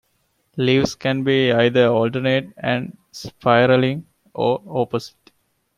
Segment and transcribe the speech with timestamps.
[0.57, 5.31] Leaves can be either alternate and spiraling, or opposite.